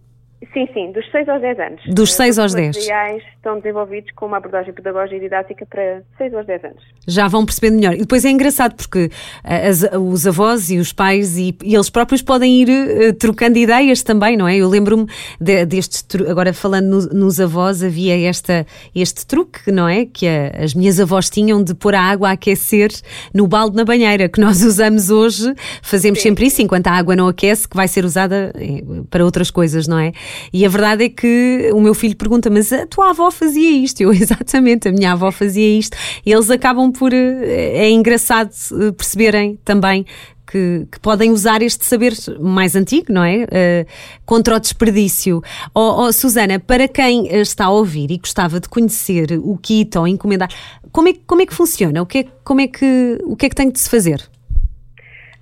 Sim, 0.53 0.67
sim, 0.73 0.91
dos 0.91 1.09
6 1.11 1.29
aos 1.29 1.41
10 1.41 1.59
anos. 1.59 1.81
Dos 1.87 2.13
6 2.13 2.39
aos 2.39 2.53
10. 2.53 2.75
Os 2.75 2.83
materiais 2.83 3.23
estão 3.35 3.59
desenvolvidos 3.59 4.11
com 4.15 4.25
uma 4.25 4.37
abordagem 4.37 4.73
pedagógica 4.73 5.15
e 5.15 5.19
didática 5.19 5.65
para 5.65 6.01
6 6.17 6.33
aos 6.33 6.45
10 6.45 6.63
anos. 6.63 6.83
Já 7.07 7.27
vão 7.27 7.45
percebendo 7.45 7.75
melhor. 7.75 7.93
E 7.93 7.99
depois 7.99 8.25
é 8.25 8.29
engraçado 8.29 8.75
porque 8.75 9.09
eh, 9.43 9.67
as, 9.67 9.83
os 9.93 10.25
avós 10.25 10.69
e 10.69 10.77
os 10.77 10.91
pais 10.91 11.37
e, 11.37 11.55
e 11.63 11.75
eles 11.75 11.89
próprios 11.89 12.21
podem 12.21 12.61
ir 12.61 12.69
uh, 12.69 13.13
trocando 13.13 13.57
ideias 13.57 14.01
também, 14.01 14.35
não 14.35 14.47
é? 14.47 14.57
Eu 14.57 14.67
lembro-me 14.69 15.07
de, 15.39 15.65
destes, 15.65 16.05
agora 16.27 16.53
falando 16.53 16.85
no, 16.85 16.99
nos 17.13 17.39
avós, 17.39 17.83
havia 17.83 18.27
esta, 18.27 18.65
este 18.95 19.25
truque, 19.25 19.71
não 19.71 19.87
é? 19.87 20.05
Que 20.05 20.27
a, 20.27 20.63
as 20.63 20.73
minhas 20.73 20.99
avós 20.99 21.29
tinham 21.29 21.63
de 21.63 21.73
pôr 21.75 21.95
a 21.95 22.01
água 22.01 22.29
a 22.29 22.31
aquecer 22.31 22.91
no 23.33 23.47
balde 23.47 23.75
na 23.75 23.85
banheira, 23.85 24.27
que 24.27 24.39
nós 24.39 24.61
usamos 24.65 25.09
hoje, 25.09 25.53
fazemos 25.81 26.19
Sim. 26.19 26.29
sempre 26.29 26.47
isso, 26.47 26.61
enquanto 26.61 26.87
a 26.87 26.91
água 26.91 27.15
não 27.15 27.27
aquece, 27.27 27.67
que 27.67 27.75
vai 27.75 27.87
ser 27.87 28.05
usada 28.05 28.51
eh, 28.55 28.81
para 29.09 29.23
outras 29.23 29.51
coisas, 29.51 29.87
não 29.87 29.99
é? 29.99 30.11
E 30.51 30.65
a 30.65 30.69
verdade 30.69 31.05
é 31.05 31.09
que 31.09 31.69
o 31.73 31.81
meu 31.81 31.93
filho 31.93 32.15
pergunta: 32.15 32.49
Mas 32.49 32.71
a 32.71 32.85
tua 32.85 33.09
avó 33.09 33.29
fazia 33.31 33.71
isto? 33.71 34.01
Eu, 34.05 34.11
exatamente, 34.11 34.87
a 34.87 34.91
minha 34.91 35.13
avó 35.13 35.31
fazia 35.31 35.77
isto. 35.77 35.97
E 36.25 36.31
eles 36.31 36.49
acabam 36.49 36.91
por. 36.91 37.13
Eh, 37.13 37.85
é 37.85 37.89
engraçado 37.89 38.51
eh, 38.73 38.91
perceberem 38.91 39.59
também 39.63 40.05
que, 40.45 40.87
que, 40.91 40.99
podem 40.99 41.31
usar 41.31 41.61
este 41.61 41.83
saber 41.85 42.13
mais 42.39 42.75
antigo, 42.75 43.11
não 43.11 43.23
é? 43.23 43.43
Uh, 43.43 43.87
contra 44.25 44.55
o 44.55 44.59
desperdício. 44.59 45.41
Oh, 45.73 46.03
oh, 46.05 46.13
Susana, 46.13 46.59
para 46.59 46.87
quem 46.87 47.27
está 47.27 47.65
a 47.65 47.71
ouvir 47.71 48.11
e 48.11 48.17
gostava 48.17 48.59
de 48.59 48.69
conhecer 48.69 49.39
o 49.43 49.57
kit 49.57 49.97
ou 49.97 50.07
encomendar, 50.07 50.49
como 50.91 51.09
é, 51.09 51.13
como 51.25 51.41
é 51.41 51.45
que 51.45 51.53
funciona? 51.53 52.01
O 52.01 52.05
que 52.05 52.19
é, 52.19 52.25
como 52.43 52.61
é 52.61 52.67
que, 52.67 53.17
o 53.23 53.35
que 53.35 53.47
é 53.47 53.49
que 53.49 53.55
tem 53.55 53.69
de 53.69 53.79
se 53.79 53.89
fazer? 53.89 54.29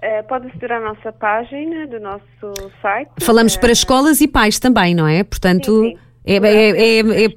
Uh, 0.04 0.22
pode 0.28 0.48
aceder 0.48 0.74
à 0.74 0.82
nossa 0.82 1.14
página 1.14 1.88
do 1.88 1.98
nosso 1.98 2.72
site. 2.82 3.10
Falamos 3.22 3.56
uh, 3.56 3.60
para 3.62 3.72
escolas 3.72 4.20
e 4.20 4.28
pais 4.28 4.60
também, 4.60 4.94
não 4.94 5.08
é? 5.08 5.24
Portanto, 5.24 5.72
sim, 5.82 5.92
sim. 5.92 6.00
É, 6.26 6.36
é, 6.36 7.26
é, 7.26 7.28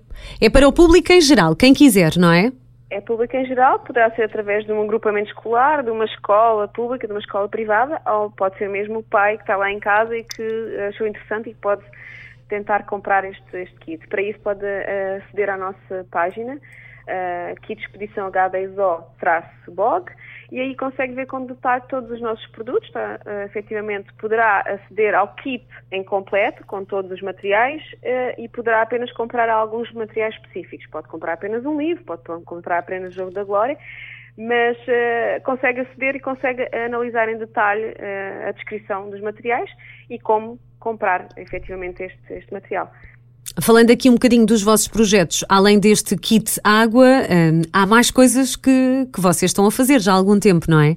é, 0.40 0.50
para 0.50 0.66
o 0.66 0.72
público 0.72 1.12
em 1.12 1.20
geral, 1.20 1.54
quem 1.54 1.72
quiser, 1.72 2.16
não 2.16 2.32
é? 2.32 2.50
É 2.90 3.00
público 3.00 3.36
em 3.36 3.44
geral, 3.46 3.78
poderá 3.78 4.10
ser 4.16 4.24
através 4.24 4.64
de 4.64 4.72
um 4.72 4.82
agrupamento 4.82 5.28
escolar, 5.28 5.84
de 5.84 5.90
uma 5.90 6.06
escola 6.06 6.66
pública, 6.66 7.06
de 7.06 7.12
uma 7.12 7.20
escola 7.20 7.48
privada, 7.48 8.00
ou 8.04 8.30
pode 8.32 8.58
ser 8.58 8.68
mesmo 8.68 8.98
o 8.98 9.02
pai 9.04 9.36
que 9.36 9.44
está 9.44 9.56
lá 9.56 9.70
em 9.70 9.78
casa 9.78 10.16
e 10.16 10.24
que 10.24 10.76
achou 10.88 11.06
interessante 11.06 11.50
e 11.50 11.54
que 11.54 11.60
pode 11.60 11.82
tentar 12.48 12.84
comprar 12.84 13.24
este, 13.24 13.56
este 13.56 13.76
kit. 13.80 14.06
Para 14.08 14.22
isso 14.22 14.40
pode 14.40 14.64
uh, 14.64 15.22
aceder 15.22 15.50
à 15.50 15.56
nossa 15.56 16.06
página, 16.10 16.54
uh, 16.54 17.60
e 20.50 20.60
aí 20.60 20.76
consegue 20.76 21.14
ver 21.14 21.26
com 21.26 21.44
detalhe 21.44 21.82
todos 21.88 22.10
os 22.10 22.20
nossos 22.20 22.46
produtos. 22.48 22.90
Tá? 22.90 23.18
Uh, 23.26 23.44
efetivamente, 23.46 24.12
poderá 24.14 24.60
aceder 24.60 25.14
ao 25.14 25.34
kit 25.34 25.66
em 25.90 26.04
completo, 26.04 26.64
com 26.66 26.84
todos 26.84 27.10
os 27.10 27.20
materiais, 27.20 27.82
uh, 27.94 28.40
e 28.40 28.48
poderá 28.48 28.82
apenas 28.82 29.12
comprar 29.12 29.48
alguns 29.48 29.92
materiais 29.92 30.34
específicos. 30.34 30.86
Pode 30.86 31.08
comprar 31.08 31.34
apenas 31.34 31.64
um 31.64 31.78
livro, 31.78 32.04
pode 32.04 32.22
comprar 32.44 32.78
apenas 32.78 33.12
o 33.12 33.16
Jogo 33.16 33.32
da 33.32 33.44
Glória, 33.44 33.76
mas 34.38 34.76
uh, 34.78 35.42
consegue 35.44 35.80
aceder 35.80 36.16
e 36.16 36.20
consegue 36.20 36.68
analisar 36.74 37.28
em 37.28 37.38
detalhe 37.38 37.94
a 38.46 38.52
descrição 38.52 39.10
dos 39.10 39.20
materiais 39.20 39.70
e 40.08 40.18
como 40.18 40.58
comprar 40.78 41.28
efetivamente 41.36 42.02
este, 42.02 42.32
este 42.32 42.52
material. 42.52 42.92
Falando 43.60 43.90
aqui 43.90 44.10
um 44.10 44.14
bocadinho 44.14 44.44
dos 44.44 44.62
vossos 44.62 44.86
projetos, 44.86 45.42
além 45.48 45.80
deste 45.80 46.14
kit 46.16 46.60
água, 46.62 47.06
hum, 47.06 47.62
há 47.72 47.86
mais 47.86 48.10
coisas 48.10 48.54
que, 48.54 49.08
que 49.12 49.18
vocês 49.18 49.50
estão 49.50 49.66
a 49.66 49.70
fazer 49.70 49.98
já 49.98 50.12
há 50.12 50.14
algum 50.14 50.38
tempo, 50.38 50.66
não 50.68 50.78
é? 50.78 50.94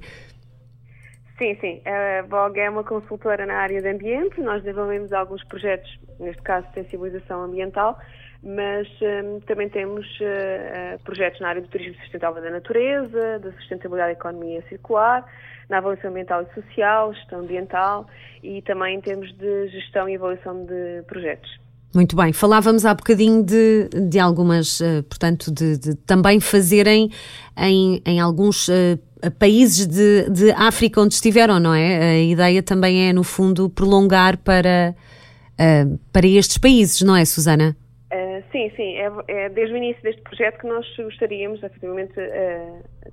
Sim, 1.38 1.56
sim. 1.58 1.80
A 1.86 2.22
VOG 2.22 2.60
é 2.60 2.68
uma 2.68 2.84
consultora 2.84 3.46
na 3.46 3.54
área 3.54 3.80
de 3.80 3.88
ambiente. 3.88 4.38
Nós 4.42 4.62
desenvolvemos 4.62 5.10
alguns 5.10 5.42
projetos, 5.44 5.90
neste 6.18 6.42
caso 6.42 6.66
de 6.68 6.74
sensibilização 6.74 7.44
ambiental, 7.44 7.98
mas 8.42 8.86
um, 9.00 9.40
também 9.40 9.70
temos 9.70 10.06
uh, 10.20 11.02
projetos 11.02 11.40
na 11.40 11.48
área 11.48 11.62
do 11.62 11.68
turismo 11.68 11.94
sustentável 12.02 12.42
da 12.42 12.50
natureza, 12.50 13.38
da 13.38 13.52
sustentabilidade 13.52 14.12
da 14.12 14.18
economia 14.18 14.62
circular, 14.68 15.24
na 15.70 15.78
avaliação 15.78 16.10
ambiental 16.10 16.42
e 16.42 16.54
social, 16.54 17.14
gestão 17.14 17.40
ambiental 17.40 18.06
e 18.42 18.60
também 18.60 18.96
em 18.96 19.00
termos 19.00 19.32
de 19.38 19.68
gestão 19.68 20.06
e 20.10 20.16
avaliação 20.16 20.66
de 20.66 21.02
projetos. 21.06 21.58
Muito 21.92 22.14
bem, 22.14 22.32
falávamos 22.32 22.86
há 22.86 22.94
bocadinho 22.94 23.42
de, 23.42 23.88
de 24.08 24.18
algumas, 24.20 24.78
uh, 24.78 25.02
portanto, 25.08 25.50
de, 25.52 25.76
de, 25.76 25.94
também 25.96 26.38
fazerem 26.38 27.10
em, 27.58 28.00
em 28.06 28.20
alguns 28.20 28.68
uh, 28.68 29.30
países 29.40 29.88
de, 29.88 30.30
de 30.30 30.52
África 30.52 31.00
onde 31.00 31.14
estiveram, 31.14 31.58
não 31.58 31.74
é? 31.74 32.12
A 32.12 32.18
ideia 32.20 32.62
também 32.62 33.08
é, 33.08 33.12
no 33.12 33.24
fundo, 33.24 33.68
prolongar 33.68 34.38
para, 34.38 34.94
uh, 35.58 35.98
para 36.12 36.28
estes 36.28 36.58
países, 36.58 37.02
não 37.02 37.16
é, 37.16 37.24
Susana? 37.24 37.76
sim, 38.50 38.68
sim, 38.74 38.96
é, 38.96 39.10
é, 39.28 39.48
desde 39.48 39.72
o 39.72 39.76
início 39.76 40.02
deste 40.02 40.20
projeto 40.22 40.58
que 40.58 40.66
nós 40.66 40.84
gostaríamos, 40.96 41.62
efetivamente, 41.62 42.14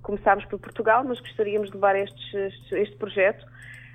começámos 0.01 0.43
por 0.45 0.57
Portugal, 0.57 1.03
mas 1.07 1.19
gostaríamos 1.19 1.69
de 1.69 1.75
levar 1.75 1.95
estes, 1.95 2.33
este, 2.33 2.75
este 2.75 2.95
projeto 2.95 3.45
eh, 3.45 3.49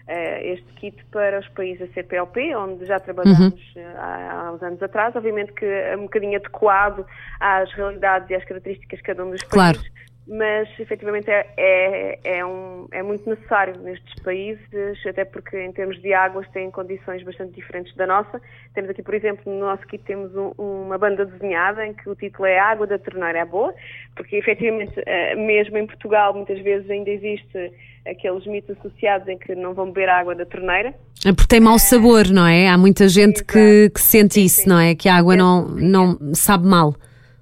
este 0.09 0.73
kit 0.75 1.05
para 1.11 1.39
os 1.39 1.49
países 1.49 1.89
da 1.89 1.95
CPLP, 1.95 2.55
onde 2.57 2.87
já 2.87 2.99
trabalhamos 2.99 3.55
uhum. 3.77 3.83
Eh, 3.83 3.95
há, 3.97 4.33
há, 4.33 4.53
uns 4.53 4.63
anos 4.63 4.83
atrás. 4.83 5.15
Obviamente 5.15 5.53
que 5.53 5.65
é 5.65 5.97
um 5.97 6.03
bocadinho 6.03 6.37
adequado 6.37 7.07
às 7.41 7.73
realidades 7.73 8.29
e 8.31 8.35
às 8.35 8.45
características 8.45 8.99
de 8.99 9.03
cada 9.05 9.25
um 9.25 9.31
dos 9.31 9.43
países. 9.45 9.83
Claro 9.83 10.03
mas 10.27 10.69
efetivamente 10.79 11.29
é, 11.29 11.47
é, 11.57 12.19
é, 12.23 12.47
um, 12.47 12.87
é 12.93 13.03
muito 13.03 13.29
necessário 13.29 13.77
nestes 13.81 14.23
países, 14.23 14.63
até 15.05 15.25
porque 15.25 15.61
em 15.61 15.73
termos 15.73 16.01
de 16.01 16.15
águas 16.15 16.49
têm 16.51 16.71
condições 16.71 17.23
bastante 17.25 17.55
diferentes 17.55 17.95
da 17.97 18.07
nossa. 18.07 18.41
Temos 18.73 18.91
aqui, 18.91 19.03
por 19.03 19.15
exemplo, 19.15 19.53
no 19.53 19.61
nosso 19.61 19.85
kit 19.87 20.03
temos 20.05 20.35
um, 20.37 20.53
uma 20.59 20.97
banda 20.97 21.27
desenhada 21.27 21.85
em 21.85 21.93
que 21.93 22.09
o 22.09 22.15
título 22.15 22.47
é 22.47 22.59
Água 22.59 22.87
da 22.87 22.99
Torneira 22.99 23.41
é 23.41 23.45
Boa, 23.45 23.75
porque 24.15 24.37
efetivamente 24.37 24.93
eh, 25.05 25.35
mesmo 25.35 25.77
em 25.77 25.87
Portugal 25.87 26.33
muitas 26.35 26.61
vezes 26.61 26.89
ainda 26.89 27.11
existe 27.11 27.73
aqueles 28.07 28.47
mitos 28.47 28.77
associados 28.79 29.27
em 29.29 29.39
que 29.39 29.55
não 29.55 29.75
vão 29.75 29.87
beber 29.87 30.09
água 30.09 30.35
da 30.35 30.45
torneira. 30.45 30.95
É 31.25 31.33
porque 31.33 31.49
tem 31.49 31.61
mau 31.61 31.79
sabor, 31.79 32.29
não 32.29 32.47
é? 32.47 32.69
Há 32.69 32.77
muita 32.77 33.09
gente 33.09 33.45
que, 33.45 33.91
que, 33.91 34.01
sente 34.01 34.45
isso, 34.45 34.69
não 34.69 34.79
é? 34.79 34.95
Que 34.95 35.09
a 35.09 35.17
água 35.17 35.37
não, 35.37 35.69
não 35.69 36.19
sabe 36.35 36.67
mal. 36.67 36.95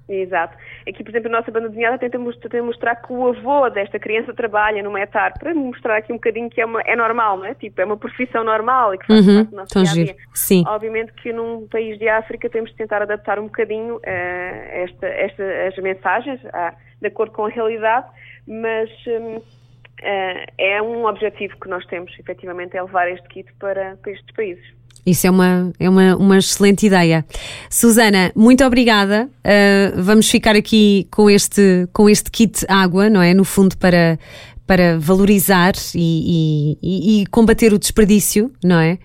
Exato. 0.07 0.55
Aqui, 0.87 1.03
por 1.03 1.09
exemplo, 1.09 1.29
a 1.29 1.39
nossa 1.39 1.51
banda 1.51 1.69
desenhada 1.69 1.97
tenta 1.97 2.17
mostrar 2.17 2.95
que 2.95 3.13
o 3.13 3.27
avô 3.27 3.69
desta 3.69 3.99
criança 3.99 4.33
trabalha 4.33 4.81
numa 4.81 4.99
etar, 4.99 5.33
para 5.37 5.53
mostrar 5.53 5.97
aqui 5.97 6.11
um 6.11 6.15
bocadinho 6.15 6.49
que 6.49 6.59
é, 6.59 6.65
uma, 6.65 6.81
é 6.81 6.95
normal, 6.95 7.37
não 7.37 7.45
é? 7.45 7.53
Tipo, 7.53 7.81
é 7.81 7.85
uma 7.85 7.97
profissão 7.97 8.43
normal 8.43 8.95
e 8.95 8.97
que 8.97 9.05
faz 9.05 9.27
uhum, 9.27 9.35
parte 9.35 9.49
do 9.49 9.55
nosso 9.55 9.83
dia 9.83 9.91
a 9.91 9.93
dia. 9.93 10.15
Sim. 10.33 10.63
Obviamente 10.67 11.13
que 11.13 11.31
num 11.31 11.67
país 11.67 11.99
de 11.99 12.07
África 12.07 12.49
temos 12.49 12.71
de 12.71 12.75
tentar 12.77 13.01
adaptar 13.01 13.39
um 13.39 13.43
bocadinho 13.43 13.97
uh, 13.97 14.01
esta, 14.03 15.07
esta, 15.07 15.43
as 15.67 15.77
mensagens 15.77 16.41
uh, 16.45 16.75
de 16.99 17.07
acordo 17.07 17.33
com 17.33 17.45
a 17.45 17.49
realidade, 17.49 18.07
mas 18.47 18.89
um, 19.07 19.37
uh, 19.37 20.45
é 20.57 20.81
um 20.81 21.05
objetivo 21.05 21.55
que 21.59 21.69
nós 21.69 21.85
temos, 21.85 22.11
efetivamente, 22.19 22.75
é 22.75 22.81
levar 22.81 23.09
este 23.09 23.27
kit 23.27 23.51
para, 23.59 23.97
para 24.01 24.11
estes 24.11 24.33
países. 24.35 24.80
Isso 25.05 25.25
é 25.27 25.31
uma, 25.31 25.71
é 25.79 25.89
uma, 25.89 26.15
uma 26.15 26.37
excelente 26.37 26.85
ideia. 26.85 27.25
Susana, 27.69 28.31
muito 28.35 28.63
obrigada. 28.63 29.29
Uh, 29.39 30.01
vamos 30.01 30.29
ficar 30.29 30.55
aqui 30.55 31.07
com 31.11 31.29
este, 31.29 31.87
com 31.91 32.09
este 32.09 32.29
kit 32.29 32.65
água, 32.67 33.09
não 33.09 33.21
é? 33.21 33.33
No 33.33 33.43
fundo, 33.43 33.77
para, 33.77 34.19
para 34.67 34.99
valorizar 34.99 35.73
e, 35.95 36.77
e, 36.81 37.21
e 37.21 37.25
combater 37.27 37.73
o 37.73 37.79
desperdício, 37.79 38.51
não 38.63 38.79
é? 38.79 38.99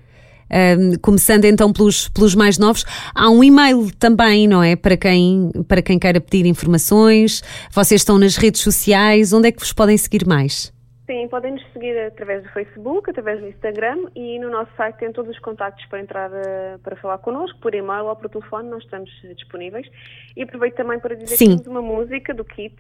Uh, 0.49 0.99
começando 1.01 1.45
então 1.45 1.73
pelos, 1.73 2.09
pelos 2.09 2.35
mais 2.35 2.57
novos, 2.57 2.85
há 3.15 3.29
um 3.31 3.43
e-mail 3.43 3.91
também, 3.99 4.47
não 4.47 4.63
é? 4.63 4.77
Para 4.77 4.97
quem, 4.97 5.51
para 5.67 5.83
quem 5.83 5.99
queira 5.99 6.21
pedir 6.21 6.47
informações. 6.47 7.43
Vocês 7.73 8.03
estão 8.03 8.19
nas 8.19 8.37
redes 8.37 8.61
sociais, 8.61 9.33
onde 9.33 9.49
é 9.49 9.53
que 9.53 9.61
vos 9.61 9.73
podem 9.73 9.97
seguir 9.97 10.27
mais? 10.27 10.76
Sim, 11.07 11.29
podem 11.29 11.53
nos 11.53 11.65
seguir 11.73 11.97
através 11.99 12.43
do 12.43 12.49
Facebook, 12.49 13.09
através 13.09 13.41
do 13.41 13.47
Instagram 13.47 14.07
e 14.17 14.41
no 14.41 14.51
nosso 14.51 14.71
site 14.77 14.97
tem 14.97 15.13
todos 15.13 15.31
os 15.31 15.39
contactos 15.39 15.87
para 15.87 16.01
entrar 16.01 16.31
uh, 16.31 16.79
para 16.83 16.97
falar 16.97 17.19
connosco, 17.19 17.59
por 17.61 17.73
e-mail 17.75 18.07
ou 18.07 18.17
por 18.17 18.29
telefone, 18.29 18.69
nós 18.69 18.83
estamos 18.83 19.09
disponíveis. 19.37 19.89
E 20.37 20.43
aproveito 20.43 20.75
também 20.75 20.99
para 20.99 21.15
dizer 21.15 21.37
Sim. 21.37 21.57
que 21.57 21.63
temos 21.63 21.67
uma 21.69 21.83
música 21.83 22.35
do 22.35 22.45
Kit, 22.45 22.77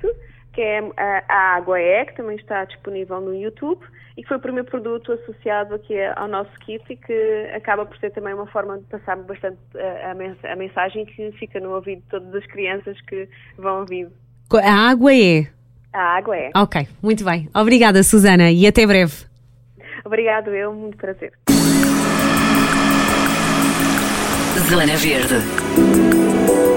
que 0.53 0.61
é 0.61 0.81
a, 0.97 1.25
a 1.29 1.57
Água 1.57 1.79
É, 1.79 2.05
que 2.05 2.17
também 2.17 2.35
está 2.37 2.65
disponível 2.65 3.21
no 3.21 3.33
YouTube 3.33 3.87
e 4.17 4.23
que 4.23 4.29
foi 4.29 4.39
o 4.39 4.41
primeiro 4.41 4.69
produto 4.69 5.13
associado 5.13 5.75
aqui 5.75 5.95
ao 6.17 6.27
nosso 6.27 6.51
kit 6.61 6.83
e 6.91 6.97
que 6.97 7.51
acaba 7.55 7.85
por 7.85 7.97
ser 7.99 8.11
também 8.11 8.33
uma 8.33 8.47
forma 8.47 8.79
de 8.79 8.85
passar 8.85 9.17
bastante 9.17 9.59
a, 9.77 10.13
a 10.53 10.57
mensagem 10.57 11.05
que 11.05 11.31
fica 11.33 11.61
no 11.61 11.75
ouvido 11.75 12.01
de 12.01 12.09
todas 12.09 12.35
as 12.35 12.47
crianças 12.47 12.99
que 13.03 13.29
vão 13.59 13.81
ouvir. 13.81 14.09
A 14.55 14.91
água 14.91 15.15
é 15.15 15.47
a 15.97 16.17
água 16.17 16.37
é. 16.37 16.51
Ok, 16.55 16.87
muito 17.03 17.25
bem. 17.25 17.49
Obrigada, 17.55 18.03
Susana, 18.03 18.51
e 18.51 18.67
até 18.67 18.87
breve. 18.87 19.15
Obrigado, 20.05 20.51
eu, 20.51 20.73
muito 20.73 20.97
prazer. 20.97 21.33
Zona 24.69 24.97
Verde. 24.97 26.76